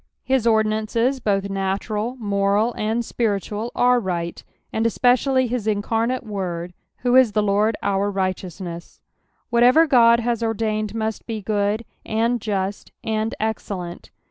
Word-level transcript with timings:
His 0.23 0.47
ordinances 0.47 1.19
both 1.19 1.47
natural, 1.47 2.15
moni, 2.17 2.71
and 2.75 3.05
spiritual, 3.05 3.71
are 3.75 3.99
right, 3.99 4.43
and 4.73 4.87
especially 4.87 5.45
his 5.45 5.67
incarnate 5.67 6.23
Word, 6.23 6.73
who 7.01 7.15
is 7.15 7.33
the 7.33 7.43
Lord 7.43 7.77
our 7.83 8.09
righteousness. 8.09 8.99
Whatever 9.51 9.85
God 9.85 10.19
has 10.19 10.41
ordained 10.41 10.95
must 10.95 11.27
be 11.27 11.39
good, 11.39 11.85
and 12.03 12.41
just, 12.41 12.91
and 13.03 13.35
excellent. 13.39 14.09